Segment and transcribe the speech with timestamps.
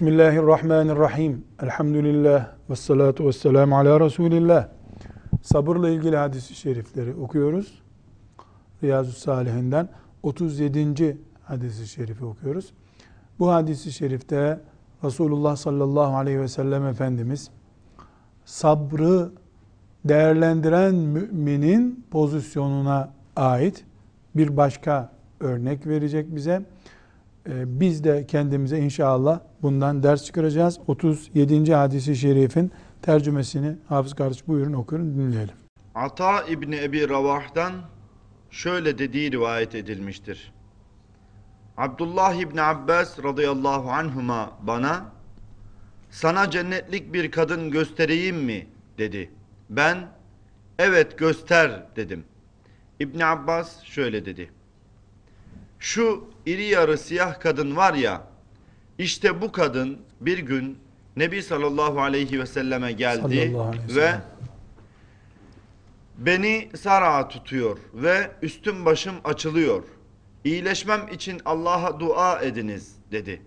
[0.00, 1.44] Bismillahirrahmanirrahim.
[1.62, 4.68] Elhamdülillah ve salatu ve selamu ala Resulillah.
[5.42, 7.82] Sabırla ilgili hadis-i şerifleri okuyoruz.
[8.82, 9.88] Riyazu Salihinden
[10.22, 11.18] 37.
[11.42, 12.72] hadis-i şerifi okuyoruz.
[13.38, 14.60] Bu hadis-i şerifte
[15.04, 17.50] Resulullah sallallahu aleyhi ve sellem Efendimiz
[18.44, 19.30] sabrı
[20.04, 23.84] değerlendiren müminin pozisyonuna ait
[24.36, 26.62] bir başka örnek verecek bize.
[27.48, 30.78] Ee, biz de kendimize inşallah bundan ders çıkaracağız.
[30.86, 31.74] 37.
[31.74, 35.54] hadisi şerifin tercümesini Hafız kardeş buyurun okuyun dinleyelim.
[35.94, 37.72] Ata İbni Ebi Ravah'dan
[38.50, 40.52] şöyle dediği rivayet edilmiştir.
[41.76, 45.04] Abdullah İbni Abbas radıyallahu anhuma bana
[46.10, 48.66] sana cennetlik bir kadın göstereyim mi
[48.98, 49.30] dedi.
[49.70, 49.98] Ben
[50.78, 52.24] evet göster dedim.
[53.00, 54.50] İbni Abbas şöyle dedi.
[55.80, 58.22] Şu iri yarı siyah kadın var ya
[58.98, 60.78] işte bu kadın bir gün
[61.16, 63.56] Nebi sallallahu aleyhi ve selleme geldi aleyhi
[63.88, 64.14] ve ve
[66.18, 69.82] beni sara tutuyor ve üstüm başım açılıyor.
[70.44, 73.42] İyileşmem için Allah'a dua ediniz dedi.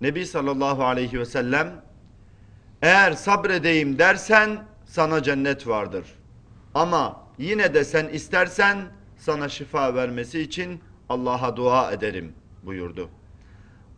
[0.00, 1.84] Nebi sallallahu aleyhi ve sellem
[2.82, 6.04] eğer sabredeyim dersen sana cennet vardır.
[6.74, 8.78] Ama yine de sen istersen
[9.18, 13.08] sana şifa vermesi için Allah'a dua ederim buyurdu.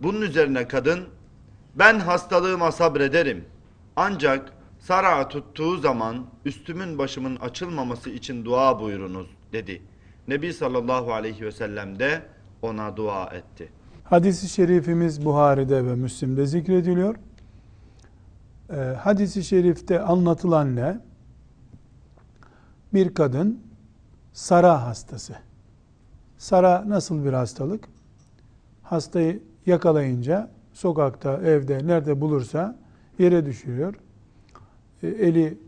[0.03, 1.05] Bunun üzerine kadın
[1.75, 3.45] ben hastalığıma sabrederim.
[3.97, 9.83] Ancak sara tuttuğu zaman üstümün başımın açılmaması için dua buyurunuz dedi.
[10.29, 12.23] Nebi sallallahu aleyhi ve sellem de
[12.63, 13.69] ona dua etti.
[14.05, 17.17] Hadis-i şerifimiz Buhari'de ve Müslim'de zikrediliyor.
[18.71, 21.01] Ee, hadis-i şerifte anlatılan ne?
[22.95, 23.61] Bir kadın
[24.33, 25.52] sara hastası.
[26.43, 27.89] Sara nasıl bir hastalık?
[28.83, 32.77] Hastayı yakalayınca sokakta, evde, nerede bulursa
[33.19, 33.95] yere düşürüyor.
[35.03, 35.59] E, eli,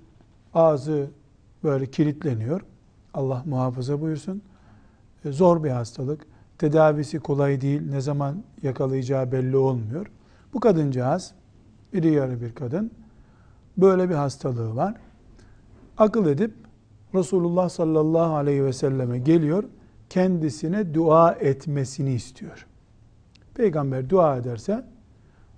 [0.55, 1.11] ağzı
[1.65, 2.61] böyle kilitleniyor.
[3.15, 4.43] Allah muhafaza buyursun.
[5.25, 6.27] E, Zor bir hastalık.
[6.59, 7.83] Tedavisi kolay değil.
[7.91, 10.07] Ne zaman yakalayacağı belli olmuyor.
[10.55, 11.35] Bu kadıncağız,
[11.93, 12.91] iri yarı bir kadın.
[13.77, 14.95] Böyle bir hastalığı var.
[15.99, 16.55] Akıl edip
[17.15, 19.65] Resulullah sallallahu aleyhi ve selleme geliyor.
[20.15, 22.67] Kendisine dua etmesini istiyor.
[23.55, 24.85] Peygamber dua ederse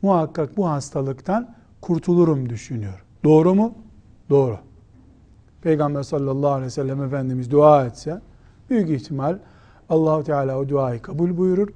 [0.03, 3.05] muhakkak bu hastalıktan kurtulurum düşünüyor.
[3.25, 3.75] Doğru mu?
[4.31, 4.59] Doğru.
[5.63, 8.21] Peygamber sallallahu aleyhi ve sellem Efendimiz dua etse
[8.71, 9.39] büyük ihtimal
[9.89, 11.69] Allahu Teala o duayı kabul buyurur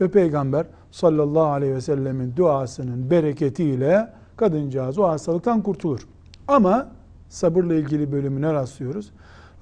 [0.00, 6.08] ve Peygamber sallallahu aleyhi ve sellemin duasının bereketiyle kadıncağız o hastalıktan kurtulur.
[6.48, 6.88] Ama
[7.28, 9.10] sabırla ilgili bölümüne rastlıyoruz.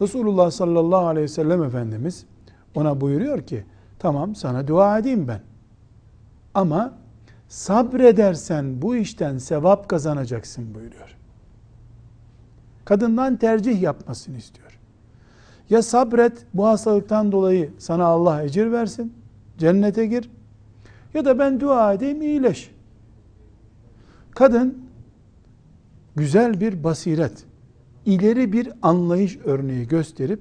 [0.00, 2.26] Resulullah sallallahu aleyhi ve sellem Efendimiz
[2.74, 3.64] ona buyuruyor ki
[3.98, 5.40] tamam sana dua edeyim ben.
[6.54, 6.94] Ama
[7.48, 11.16] sabredersen bu işten sevap kazanacaksın buyuruyor.
[12.84, 14.78] Kadından tercih yapmasını istiyor.
[15.70, 19.12] Ya sabret bu hastalıktan dolayı sana Allah ecir versin,
[19.58, 20.30] cennete gir.
[21.14, 22.70] Ya da ben dua edeyim iyileş.
[24.30, 24.78] Kadın
[26.16, 27.44] güzel bir basiret,
[28.06, 30.40] ileri bir anlayış örneği gösterip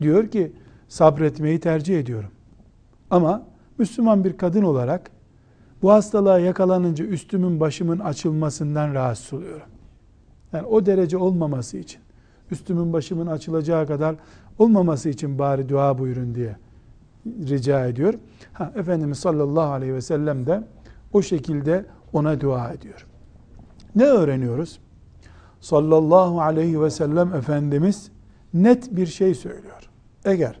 [0.00, 0.52] diyor ki
[0.90, 2.30] sabretmeyi tercih ediyorum.
[3.10, 3.42] Ama
[3.78, 5.10] Müslüman bir kadın olarak
[5.82, 9.66] bu hastalığa yakalanınca üstümün başımın açılmasından rahatsız oluyorum.
[10.52, 12.00] Yani o derece olmaması için,
[12.50, 14.16] üstümün başımın açılacağı kadar
[14.58, 16.56] olmaması için bari dua buyurun diye
[17.26, 18.14] rica ediyor.
[18.52, 20.62] Ha, Efendimiz sallallahu aleyhi ve sellem de
[21.12, 23.06] o şekilde ona dua ediyor.
[23.94, 24.78] Ne öğreniyoruz?
[25.60, 28.10] Sallallahu aleyhi ve sellem Efendimiz
[28.54, 29.90] net bir şey söylüyor.
[30.24, 30.60] Eğer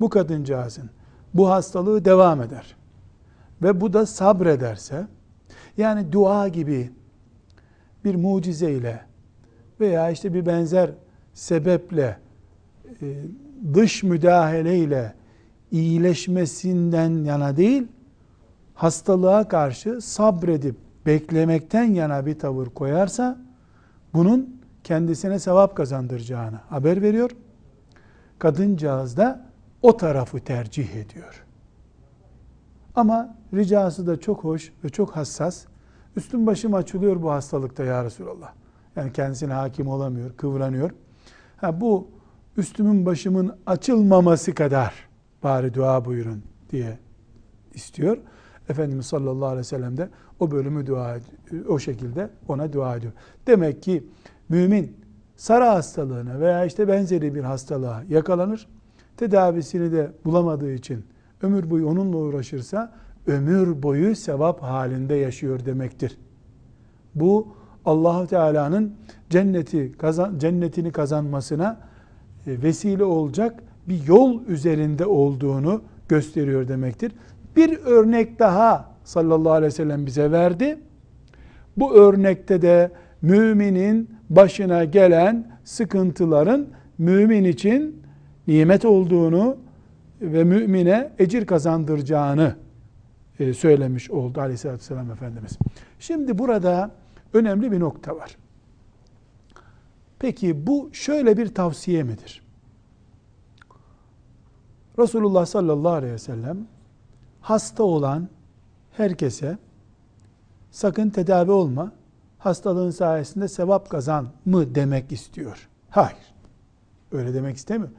[0.00, 0.90] bu kadıncağızın
[1.34, 2.76] bu hastalığı devam eder
[3.62, 5.06] ve bu da sabrederse
[5.76, 6.90] yani dua gibi
[8.04, 9.00] bir mucizeyle
[9.80, 10.90] veya işte bir benzer
[11.32, 12.18] sebeple
[13.02, 13.24] e,
[13.74, 15.14] dış müdahaleyle
[15.70, 17.86] iyileşmesinden yana değil
[18.74, 20.76] hastalığa karşı sabredip
[21.06, 23.38] beklemekten yana bir tavır koyarsa
[24.14, 27.30] bunun kendisine sevap kazandıracağını haber veriyor.
[28.38, 29.43] Kadıncağız da
[29.84, 31.44] o tarafı tercih ediyor.
[32.94, 35.64] Ama ricası da çok hoş ve çok hassas.
[36.16, 38.52] Üstüm başım açılıyor bu hastalıkta ya Resulallah.
[38.96, 40.90] Yani kendisine hakim olamıyor, kıvranıyor.
[41.56, 42.08] Ha, bu
[42.56, 44.94] üstümün başımın açılmaması kadar
[45.42, 46.98] bari dua buyurun diye
[47.74, 48.18] istiyor.
[48.68, 50.08] Efendimiz sallallahu aleyhi ve sellem de
[50.40, 51.18] o bölümü dua
[51.68, 53.12] o şekilde ona dua ediyor.
[53.46, 54.06] Demek ki
[54.48, 54.96] mümin
[55.36, 58.68] sara hastalığına veya işte benzeri bir hastalığa yakalanır.
[59.16, 61.04] Tedavisini de bulamadığı için
[61.42, 62.92] ömür boyu onunla uğraşırsa
[63.26, 66.18] ömür boyu sevap halinde yaşıyor demektir.
[67.14, 67.48] Bu
[67.84, 68.94] Allahu Teala'nın
[69.30, 71.80] cenneti kazan, cennetini kazanmasına
[72.46, 77.12] e, vesile olacak bir yol üzerinde olduğunu gösteriyor demektir.
[77.56, 80.78] Bir örnek daha sallallahu aleyhi ve sellem bize verdi.
[81.76, 82.90] Bu örnekte de
[83.22, 86.66] müminin başına gelen sıkıntıların
[86.98, 88.03] mümin için
[88.46, 89.56] nimet olduğunu
[90.20, 92.56] ve mümine ecir kazandıracağını
[93.38, 95.58] e, söylemiş oldu aleyhissalatü vesselam Efendimiz.
[95.98, 96.90] Şimdi burada
[97.32, 98.36] önemli bir nokta var.
[100.18, 102.42] Peki bu şöyle bir tavsiye midir?
[104.98, 106.66] Resulullah sallallahu aleyhi ve sellem
[107.40, 108.28] hasta olan
[108.92, 109.58] herkese
[110.70, 111.92] sakın tedavi olma,
[112.38, 115.68] hastalığın sayesinde sevap kazan mı demek istiyor?
[115.90, 116.34] Hayır.
[117.12, 117.90] Öyle demek istemiyor.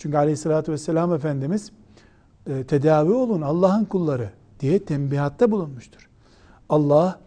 [0.00, 1.72] Çünkü aleyhissalatü vesselam Efendimiz
[2.46, 4.30] e, tedavi olun Allah'ın kulları
[4.60, 6.08] diye tembihatta bulunmuştur.
[6.68, 7.20] Allah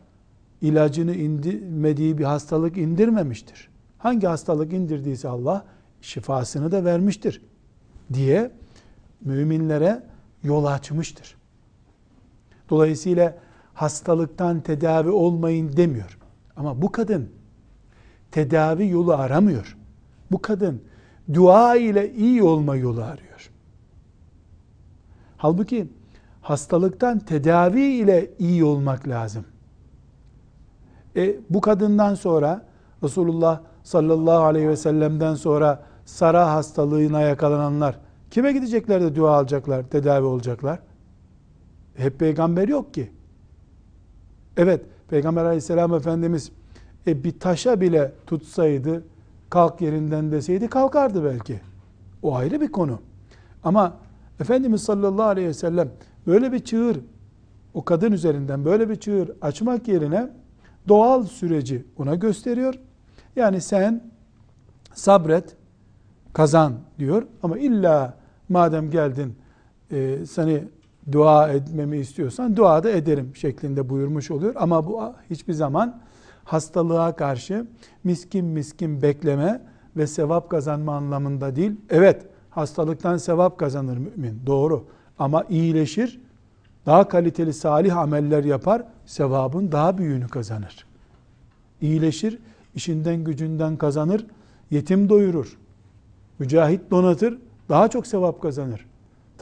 [0.61, 3.69] ilacını indirmediği bir hastalık indirmemiştir.
[3.97, 5.65] Hangi hastalık indirdiyse Allah
[6.01, 7.41] şifasını da vermiştir
[8.13, 8.51] diye
[9.21, 10.03] müminlere
[10.43, 11.35] yol açmıştır.
[12.69, 13.37] Dolayısıyla
[13.73, 16.19] hastalıktan tedavi olmayın demiyor.
[16.55, 17.29] Ama bu kadın
[18.31, 19.77] tedavi yolu aramıyor.
[20.31, 20.81] Bu kadın
[21.33, 23.51] dua ile iyi olma yolu arıyor.
[25.37, 25.87] Halbuki
[26.41, 29.45] hastalıktan tedavi ile iyi olmak lazım.
[31.15, 32.65] E, bu kadından sonra
[33.03, 37.99] Resulullah sallallahu aleyhi ve sellem'den sonra sara hastalığına yakalananlar
[38.31, 40.79] kime gidecekler de dua alacaklar, tedavi olacaklar?
[41.95, 43.11] Hep peygamber yok ki.
[44.57, 46.51] Evet, Peygamber aleyhisselam efendimiz
[47.07, 49.03] e, bir taşa bile tutsaydı,
[49.53, 51.59] kalk yerinden deseydi kalkardı belki.
[52.21, 52.99] O ayrı bir konu.
[53.63, 53.93] Ama
[54.39, 55.89] Efendimiz sallallahu aleyhi ve sellem
[56.27, 56.99] böyle bir çığır,
[57.73, 60.29] o kadın üzerinden böyle bir çığır açmak yerine
[60.87, 62.79] doğal süreci ona gösteriyor.
[63.35, 64.11] Yani sen
[64.93, 65.55] sabret,
[66.33, 68.13] kazan diyor ama illa
[68.49, 69.35] madem geldin
[69.91, 70.63] e, seni
[71.11, 74.53] dua etmemi istiyorsan dua da ederim şeklinde buyurmuş oluyor.
[74.57, 76.01] Ama bu hiçbir zaman
[76.43, 77.67] hastalığa karşı
[78.03, 79.61] miskin miskin bekleme
[79.97, 81.71] ve sevap kazanma anlamında değil.
[81.89, 84.85] Evet hastalıktan sevap kazanır mümin doğru
[85.19, 86.21] ama iyileşir
[86.85, 90.85] daha kaliteli salih ameller yapar sevabın daha büyüğünü kazanır.
[91.81, 92.39] İyileşir
[92.75, 94.25] işinden gücünden kazanır
[94.71, 95.57] yetim doyurur
[96.39, 97.37] mücahit donatır
[97.69, 98.85] daha çok sevap kazanır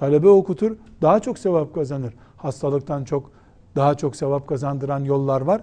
[0.01, 2.13] talebe okutur, daha çok sevap kazanır.
[2.38, 3.31] Hastalıktan çok
[3.75, 5.62] daha çok sevap kazandıran yollar var.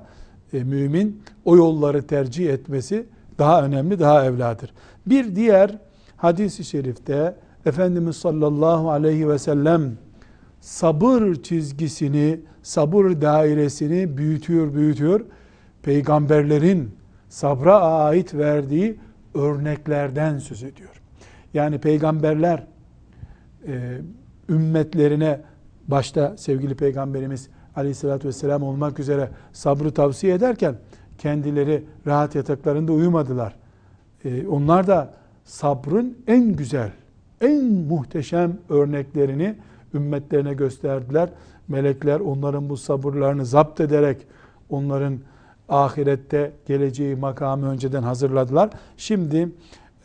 [0.52, 3.06] E, mümin o yolları tercih etmesi
[3.38, 4.70] daha önemli, daha evladır.
[5.06, 5.78] Bir diğer
[6.16, 7.34] hadis-i şerifte
[7.66, 9.92] Efendimiz sallallahu aleyhi ve sellem
[10.60, 15.20] sabır çizgisini, sabır dairesini büyütüyor, büyütüyor.
[15.82, 16.90] Peygamberlerin
[17.28, 18.96] sabra ait verdiği
[19.34, 21.02] örneklerden söz ediyor.
[21.54, 22.66] Yani peygamberler
[23.66, 23.98] e,
[24.48, 25.40] ümmetlerine
[25.88, 30.74] başta sevgili peygamberimiz aleyhissalatü vesselam olmak üzere sabrı tavsiye ederken
[31.18, 33.54] kendileri rahat yataklarında uyumadılar.
[34.24, 36.90] Ee, onlar da sabrın en güzel,
[37.40, 39.54] en muhteşem örneklerini
[39.94, 41.30] ümmetlerine gösterdiler.
[41.68, 44.26] Melekler onların bu sabırlarını zapt ederek
[44.70, 45.18] onların
[45.68, 48.70] ahirette geleceği makamı önceden hazırladılar.
[48.96, 49.48] Şimdi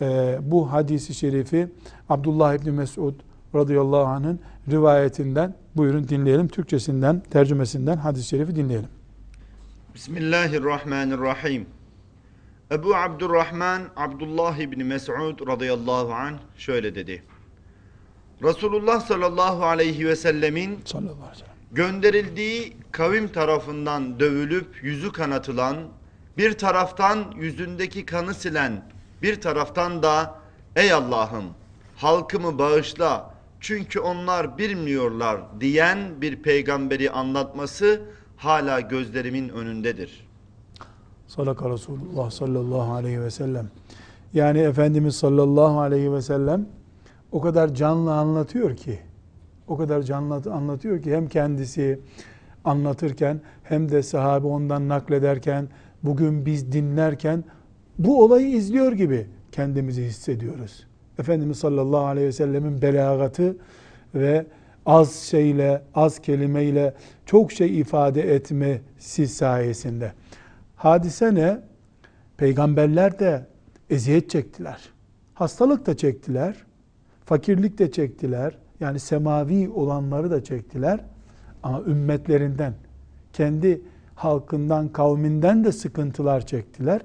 [0.01, 1.68] e, bu hadisi şerifi
[2.10, 3.13] Abdullah İbni Mesud
[3.56, 4.40] radıyallahu anh'ın
[4.72, 6.48] rivayetinden buyurun dinleyelim.
[6.48, 8.90] Türkçesinden, tercümesinden hadis-i şerifi dinleyelim.
[9.96, 11.66] Bismillahirrahmanirrahim.
[12.72, 17.24] Ebu Abdurrahman Abdullah İbni Mes'ud radıyallahu anh şöyle dedi.
[18.44, 21.54] Resulullah sallallahu aleyhi ve sellemin sallallahu aleyhi ve sellem.
[21.72, 25.78] gönderildiği kavim tarafından dövülüp yüzü kanatılan,
[26.38, 28.86] bir taraftan yüzündeki kanı silen,
[29.22, 30.36] bir taraftan da
[30.76, 31.46] ey Allah'ım
[31.96, 33.33] halkımı bağışla
[33.63, 38.01] çünkü onlar bilmiyorlar diyen bir peygamberi anlatması
[38.38, 40.27] hala gözlerimin önündedir.
[41.27, 43.70] Sadaka Resulullah sallallahu aleyhi ve sellem.
[44.34, 46.65] Yani Efendimiz sallallahu aleyhi ve sellem
[47.32, 49.00] o kadar canlı anlatıyor ki,
[49.67, 52.00] o kadar canlı anlatıyor ki hem kendisi
[52.63, 55.67] anlatırken hem de sahabe ondan naklederken,
[56.03, 57.43] bugün biz dinlerken
[57.98, 60.88] bu olayı izliyor gibi kendimizi hissediyoruz.
[61.20, 63.58] Efendimiz sallallahu aleyhi ve sellemin belagatı
[64.15, 64.46] ve
[64.86, 66.93] az şeyle, az kelimeyle
[67.25, 70.12] çok şey ifade etmesi sayesinde.
[70.75, 71.60] Hadise ne?
[72.38, 73.46] Peygamberler de
[73.89, 74.79] eziyet çektiler.
[75.34, 76.55] Hastalık da çektiler.
[77.25, 78.58] Fakirlik de çektiler.
[78.79, 81.00] Yani semavi olanları da çektiler.
[81.63, 82.74] Ama ümmetlerinden,
[83.34, 83.82] kendi
[84.15, 87.01] halkından, kavminden de sıkıntılar çektiler.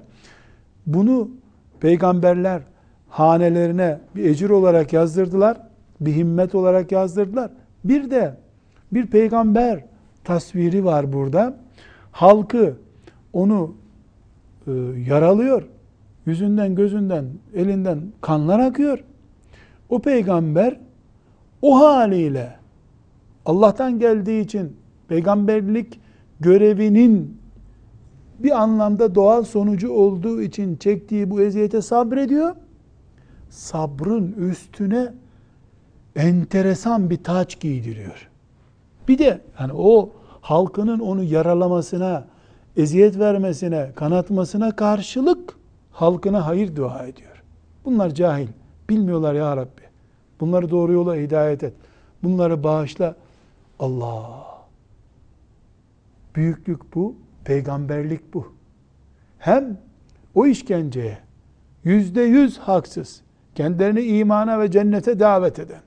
[0.85, 1.31] Bunu
[1.79, 2.61] peygamberler
[3.09, 5.57] hanelerine bir ecir olarak yazdırdılar,
[6.01, 7.51] bir himmet olarak yazdırdılar.
[7.83, 8.35] Bir de
[8.91, 9.85] bir peygamber
[10.23, 11.55] tasviri var burada.
[12.11, 12.73] Halkı
[13.33, 13.75] onu
[14.67, 14.71] e,
[15.07, 15.63] yaralıyor.
[16.25, 17.25] Yüzünden, gözünden,
[17.55, 19.03] elinden kanlar akıyor.
[19.89, 20.79] O peygamber
[21.61, 22.55] o haliyle
[23.45, 25.99] Allah'tan geldiği için peygamberlik
[26.39, 27.37] görevinin
[28.39, 32.55] bir anlamda doğal sonucu olduğu için çektiği bu eziyete sabrediyor.
[33.49, 35.13] Sabrın üstüne
[36.15, 38.29] enteresan bir taç giydiriyor.
[39.07, 42.27] Bir de hani o halkının onu yaralamasına,
[42.77, 45.57] eziyet vermesine, kanatmasına karşılık
[45.91, 47.43] halkına hayır dua ediyor.
[47.85, 48.47] Bunlar cahil.
[48.89, 49.81] Bilmiyorlar ya Rabbi.
[50.39, 51.73] Bunları doğru yola hidayet et.
[52.23, 53.15] Bunları bağışla.
[53.79, 54.45] Allah.
[56.35, 58.53] Büyüklük bu, peygamberlik bu.
[59.39, 59.77] Hem
[60.35, 61.17] o işkenceye
[61.83, 63.21] yüzde yüz haksız,
[63.59, 65.81] kendilerini imana ve cennete davet eden,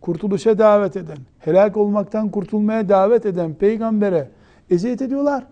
[0.00, 4.28] kurtuluşa davet eden, helak olmaktan kurtulmaya davet eden peygambere
[4.70, 5.44] eziyet ediyorlar.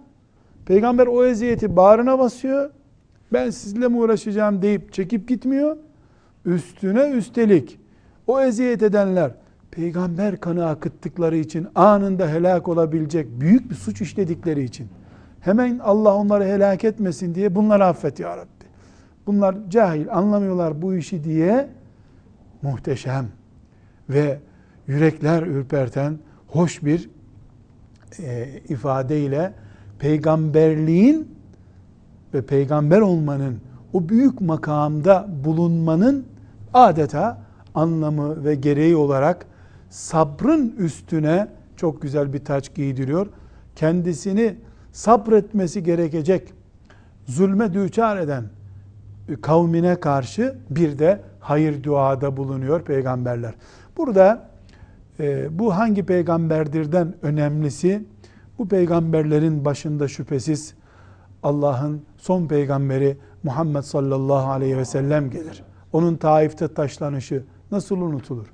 [0.67, 2.71] Peygamber o eziyeti bağrına basıyor.
[3.33, 5.77] Ben sizinle mi uğraşacağım deyip çekip gitmiyor.
[6.45, 7.79] Üstüne üstelik
[8.27, 9.31] o eziyet edenler
[9.71, 14.89] peygamber kanı akıttıkları için anında helak olabilecek büyük bir suç işledikleri için
[15.41, 18.56] hemen Allah onları helak etmesin diye bunları affet ya Rabbi.
[19.27, 21.69] Bunlar cahil anlamıyorlar bu işi diye
[22.63, 23.27] muhteşem
[24.11, 24.39] ve
[24.87, 26.19] yürekler ürperten
[26.49, 27.11] hoş bir
[28.19, 29.53] e, ifadeyle
[29.99, 31.29] peygamberliğin
[32.35, 33.61] ve peygamber olmanın
[33.93, 36.27] o büyük makamda bulunmanın
[36.75, 37.39] adeta
[37.75, 39.47] anlamı ve gereği olarak
[39.91, 43.27] sabrın üstüne çok güzel bir taç giydiriyor.
[43.77, 44.57] Kendisini
[44.93, 46.53] sabretmesi gerekecek
[47.27, 48.45] zulme düçar eden
[49.43, 53.55] kavmine karşı bir de hayır duada bulunuyor peygamberler.
[53.97, 54.49] Burada
[55.21, 58.05] e, bu hangi peygamberdirden önemlisi
[58.59, 60.75] bu peygamberlerin başında şüphesiz
[61.43, 65.63] Allah'ın son peygamberi Muhammed sallallahu aleyhi ve sellem gelir.
[65.93, 68.47] Onun Taif'te taşlanışı nasıl unutulur?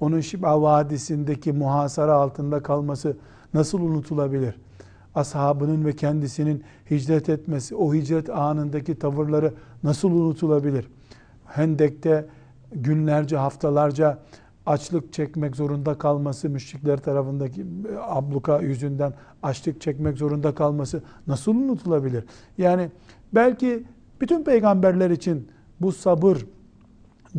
[0.00, 3.16] Onun Şib'a Vadisi'ndeki muhasara altında kalması
[3.54, 4.54] nasıl unutulabilir?
[5.14, 10.88] Ashabının ve kendisinin hicret etmesi, o hicret anındaki tavırları nasıl unutulabilir?
[11.46, 12.26] Hendek'te
[12.74, 14.18] günlerce, haftalarca
[14.66, 17.66] açlık çekmek zorunda kalması, müşrikler tarafındaki
[18.00, 22.24] abluka yüzünden açlık çekmek zorunda kalması nasıl unutulabilir?
[22.58, 22.90] Yani
[23.34, 23.84] belki
[24.20, 25.48] bütün peygamberler için
[25.80, 26.46] bu sabır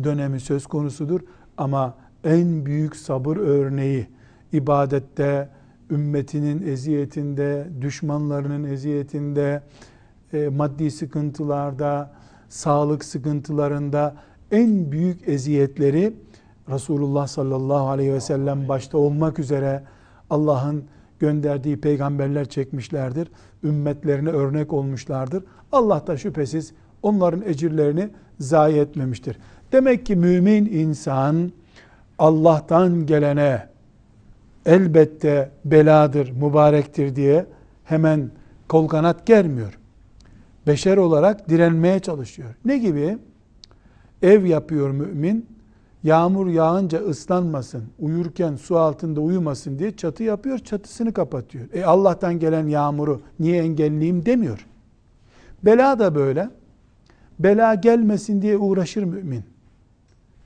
[0.04, 1.20] dönemi söz konusudur
[1.56, 4.06] ama en büyük sabır örneği
[4.52, 5.48] ibadette,
[5.94, 9.62] ümmetinin eziyetinde, düşmanlarının eziyetinde,
[10.32, 12.10] e, maddi sıkıntılarda,
[12.48, 14.14] sağlık sıkıntılarında
[14.50, 16.14] en büyük eziyetleri
[16.68, 19.82] Resulullah sallallahu aleyhi ve sellem başta olmak üzere
[20.30, 20.84] Allah'ın
[21.18, 23.28] gönderdiği peygamberler çekmişlerdir.
[23.64, 25.44] Ümmetlerine örnek olmuşlardır.
[25.72, 26.72] Allah da şüphesiz
[27.02, 28.08] onların ecirlerini
[28.40, 29.38] zayi etmemiştir.
[29.72, 31.52] Demek ki mümin insan
[32.18, 33.73] Allah'tan gelene
[34.66, 37.46] elbette beladır, mübarektir diye
[37.84, 38.30] hemen
[38.68, 39.78] kol kanat germiyor.
[40.66, 42.54] Beşer olarak direnmeye çalışıyor.
[42.64, 43.18] Ne gibi?
[44.22, 45.54] Ev yapıyor mümin.
[46.02, 51.64] Yağmur yağınca ıslanmasın, uyurken su altında uyumasın diye çatı yapıyor, çatısını kapatıyor.
[51.72, 54.66] E Allah'tan gelen yağmuru niye engelleyeyim demiyor.
[55.62, 56.50] Bela da böyle.
[57.38, 59.44] Bela gelmesin diye uğraşır mümin.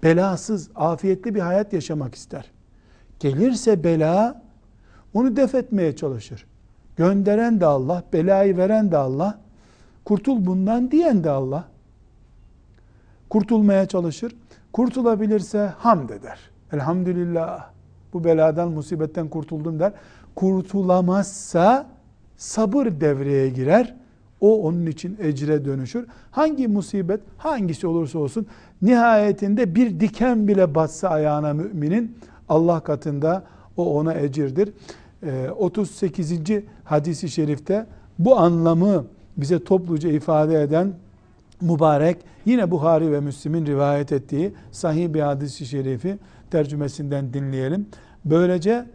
[0.03, 2.51] Belasız, afiyetli bir hayat yaşamak ister.
[3.21, 4.43] Gelirse bela,
[5.15, 6.47] onu def etmeye çalışır.
[6.97, 9.39] Gönderen de Allah, belayı veren de Allah,
[10.05, 11.65] kurtul bundan diyen de Allah.
[13.31, 14.37] Kurtulmaya çalışır.
[14.73, 16.39] Kurtulabilirse hamd eder.
[16.73, 17.71] Elhamdülillah
[18.13, 19.93] bu beladan, musibetten kurtuldum der.
[20.35, 21.87] Kurtulamazsa
[22.37, 23.95] sabır devreye girer.
[24.41, 26.07] O onun için ecre dönüşür.
[26.31, 28.47] Hangi musibet, hangisi olursa olsun
[28.83, 32.17] nihayetinde bir diken bile batsa ayağına müminin
[32.49, 33.45] Allah katında
[33.77, 34.73] o ona ecirdir.
[35.57, 36.51] 38.
[36.51, 37.87] Ee, hadisi şerifte
[38.19, 39.05] bu anlamı
[39.37, 40.93] bize topluca ifade eden
[41.61, 46.19] mübarek yine Buhari ve Müslim'in rivayet ettiği sahih bir hadis-i şerifi
[46.51, 47.87] tercümesinden dinleyelim.
[48.25, 48.87] Böylece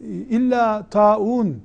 [0.00, 1.56] e, illa taun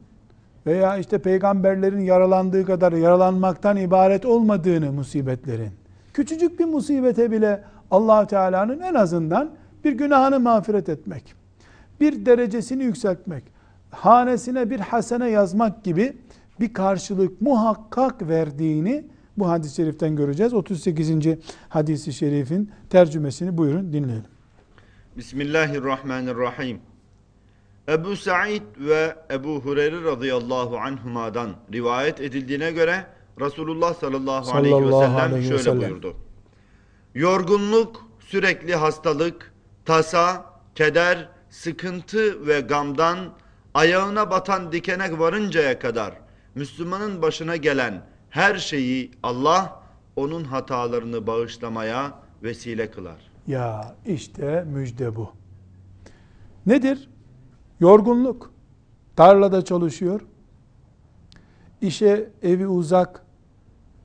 [0.66, 5.72] veya işte peygamberlerin yaralandığı kadar yaralanmaktan ibaret olmadığını musibetlerin
[6.16, 9.50] küçücük bir musibete bile allah Teala'nın en azından
[9.86, 11.34] bir günahını mağfiret etmek,
[12.02, 13.44] bir derecesini yükseltmek,
[13.92, 16.18] hanesine bir hasene yazmak gibi
[16.60, 19.06] bir karşılık muhakkak verdiğini
[19.38, 20.54] bu hadis-i şeriften göreceğiz.
[20.54, 21.12] 38.
[21.70, 24.26] hadisi şerifin tercümesini buyurun dinleyelim.
[25.18, 26.80] Bismillahirrahmanirrahim.
[27.90, 33.06] Ebu Sa'id ve Ebu Hureyre radıyallahu anhumadan rivayet edildiğine göre
[33.42, 35.80] Resulullah sallallahu, aleyhi ve Sallallahu sellem aleyhi ve şöyle sellem.
[35.80, 36.16] buyurdu.
[37.16, 39.55] Yorgunluk, sürekli hastalık,
[39.86, 43.18] tasa, keder, sıkıntı ve gamdan
[43.74, 46.14] ayağına batan dikene varıncaya kadar
[46.56, 49.84] Müslümanın başına gelen her şeyi Allah
[50.16, 52.14] onun hatalarını bağışlamaya
[52.44, 53.32] vesile kılar.
[53.48, 55.30] Ya işte müjde bu.
[56.66, 57.10] Nedir?
[57.80, 58.52] Yorgunluk.
[59.16, 60.22] Tarlada çalışıyor.
[61.82, 63.26] İşe evi uzak.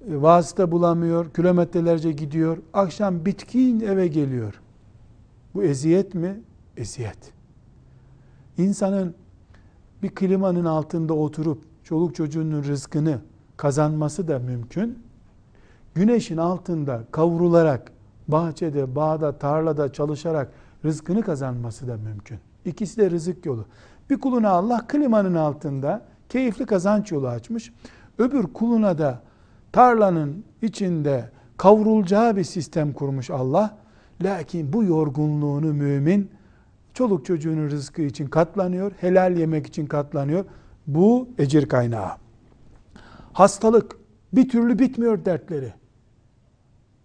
[0.06, 1.34] Vasıta bulamıyor.
[1.34, 2.58] Kilometrelerce gidiyor.
[2.72, 4.60] Akşam bitkin eve geliyor.
[5.54, 6.40] Bu eziyet mi?
[6.76, 7.32] Eziyet.
[8.58, 9.14] İnsanın
[10.02, 13.18] bir klimanın altında oturup çoluk çocuğunun rızkını
[13.56, 14.98] kazanması da mümkün.
[15.94, 17.92] Güneşin altında kavrularak
[18.28, 20.52] bahçede, bağda, tarlada çalışarak
[20.84, 22.38] rızkını kazanması da mümkün.
[22.64, 23.64] İkisi de rızık yolu.
[24.10, 27.72] Bir kuluna Allah klimanın altında keyifli kazanç yolu açmış.
[28.18, 29.22] Öbür kuluna da
[29.72, 33.76] tarlanın içinde kavrulacağı bir sistem kurmuş Allah.
[34.22, 36.30] Lakin bu yorgunluğunu mümin
[36.94, 40.44] çoluk çocuğunun rızkı için katlanıyor, helal yemek için katlanıyor.
[40.86, 42.10] Bu ecir kaynağı.
[43.32, 43.96] Hastalık
[44.32, 45.72] bir türlü bitmiyor dertleri.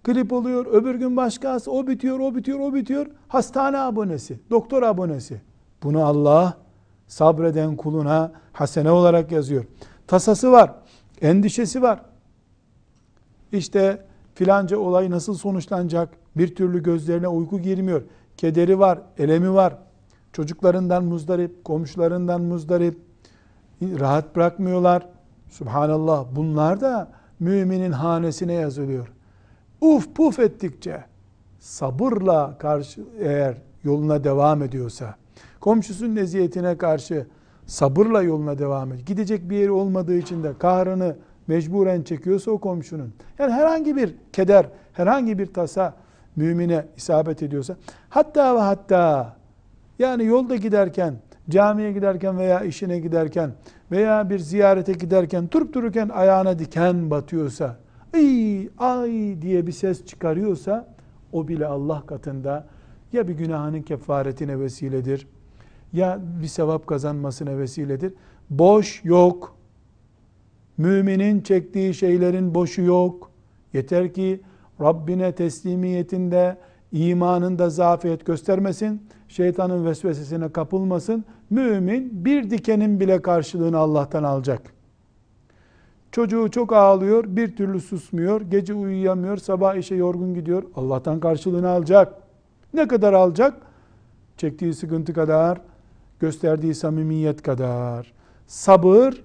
[0.03, 3.07] Grip oluyor, öbür gün başkası, o bitiyor, o bitiyor, o bitiyor.
[3.27, 5.41] Hastane abonesi, doktor abonesi.
[5.83, 6.57] Bunu Allah
[7.07, 9.65] sabreden kuluna hasene olarak yazıyor.
[10.07, 10.75] Tasası var,
[11.21, 12.01] endişesi var.
[13.51, 16.09] İşte filanca olay nasıl sonuçlanacak?
[16.37, 18.01] Bir türlü gözlerine uyku girmiyor.
[18.37, 19.77] Kederi var, elemi var.
[20.33, 22.99] Çocuklarından muzdarip, komşularından muzdarip.
[23.81, 25.07] Rahat bırakmıyorlar.
[25.49, 29.11] Subhanallah bunlar da müminin hanesine yazılıyor.
[29.81, 31.03] Uf puf ettikçe
[31.59, 35.15] sabırla karşı eğer yoluna devam ediyorsa,
[35.59, 37.27] komşusunun eziyetine karşı
[37.65, 39.05] sabırla yoluna devam ediyor.
[39.05, 41.15] Gidecek bir yeri olmadığı için de kahrını
[41.47, 43.13] mecburen çekiyorsa o komşunun.
[43.39, 45.93] Yani herhangi bir keder, herhangi bir tasa
[46.35, 47.75] mümine isabet ediyorsa,
[48.09, 49.35] hatta ve hatta
[49.99, 51.15] yani yolda giderken,
[51.49, 53.51] camiye giderken veya işine giderken
[53.91, 57.77] veya bir ziyarete giderken durup dururken ayağına diken batıyorsa,
[58.13, 60.87] ay ay diye bir ses çıkarıyorsa
[61.31, 62.67] o bile Allah katında
[63.13, 65.27] ya bir günahının kefaretine vesiledir
[65.93, 68.13] ya bir sevap kazanmasına vesiledir.
[68.49, 69.54] Boş yok.
[70.77, 73.31] Müminin çektiği şeylerin boşu yok.
[73.73, 74.41] Yeter ki
[74.81, 76.57] Rabbine teslimiyetinde,
[76.91, 81.25] imanında zafiyet göstermesin, şeytanın vesvesesine kapılmasın.
[81.49, 84.61] Mümin bir dikenin bile karşılığını Allah'tan alacak.
[86.11, 90.63] Çocuğu çok ağlıyor, bir türlü susmuyor, gece uyuyamıyor, sabah işe yorgun gidiyor.
[90.75, 92.13] Allah'tan karşılığını alacak.
[92.73, 93.53] Ne kadar alacak?
[94.37, 95.61] Çektiği sıkıntı kadar,
[96.19, 98.13] gösterdiği samimiyet kadar.
[98.47, 99.23] Sabır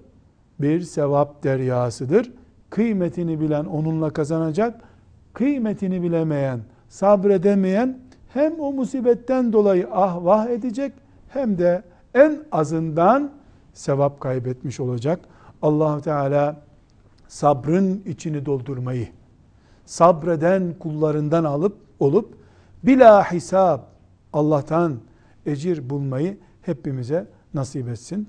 [0.62, 2.32] bir sevap deryasıdır.
[2.70, 4.80] Kıymetini bilen onunla kazanacak.
[5.34, 10.92] Kıymetini bilemeyen, sabredemeyen hem o musibetten dolayı ah vah edecek
[11.28, 11.82] hem de
[12.14, 13.30] en azından
[13.72, 15.20] sevap kaybetmiş olacak.
[15.62, 16.56] allah Teala
[17.28, 19.08] sabrın içini doldurmayı,
[19.84, 22.34] sabreden kullarından alıp olup
[22.82, 23.90] bila hesap
[24.32, 24.96] Allah'tan
[25.46, 28.28] ecir bulmayı hepimize nasip etsin.